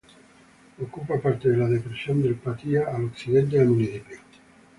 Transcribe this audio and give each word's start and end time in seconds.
Ocupa 0.81 1.19
parte 1.21 1.51
de 1.51 1.57
la 1.57 1.67
Depresión 1.67 2.23
del 2.23 2.33
Patía 2.33 2.85
al 2.87 3.05
occidente 3.05 3.59
del 3.59 3.67
municipio. 3.69 4.17